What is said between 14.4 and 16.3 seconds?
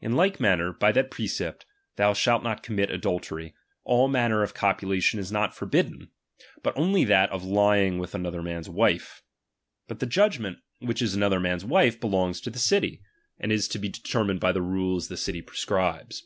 by the rules which the city prescribes.